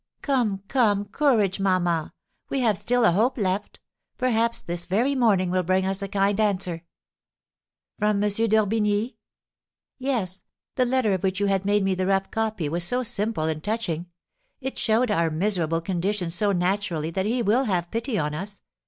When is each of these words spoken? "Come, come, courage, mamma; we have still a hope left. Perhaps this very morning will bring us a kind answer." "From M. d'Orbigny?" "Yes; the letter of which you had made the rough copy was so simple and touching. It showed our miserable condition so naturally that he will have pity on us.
"Come, 0.23 0.63
come, 0.67 1.05
courage, 1.05 1.59
mamma; 1.59 2.11
we 2.49 2.61
have 2.61 2.75
still 2.75 3.05
a 3.05 3.11
hope 3.11 3.37
left. 3.37 3.79
Perhaps 4.17 4.63
this 4.63 4.87
very 4.87 5.13
morning 5.13 5.51
will 5.51 5.61
bring 5.61 5.85
us 5.85 6.01
a 6.01 6.07
kind 6.07 6.39
answer." 6.39 6.81
"From 7.99 8.15
M. 8.23 8.27
d'Orbigny?" 8.27 9.17
"Yes; 9.99 10.41
the 10.73 10.85
letter 10.85 11.13
of 11.13 11.21
which 11.21 11.39
you 11.39 11.45
had 11.45 11.65
made 11.65 11.83
the 11.83 12.07
rough 12.07 12.31
copy 12.31 12.67
was 12.67 12.83
so 12.83 13.03
simple 13.03 13.43
and 13.43 13.63
touching. 13.63 14.07
It 14.59 14.79
showed 14.79 15.11
our 15.11 15.29
miserable 15.29 15.81
condition 15.81 16.31
so 16.31 16.51
naturally 16.51 17.11
that 17.11 17.27
he 17.27 17.43
will 17.43 17.65
have 17.65 17.91
pity 17.91 18.17
on 18.17 18.33
us. 18.33 18.63